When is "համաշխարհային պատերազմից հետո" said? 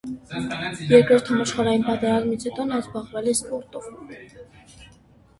1.33-2.65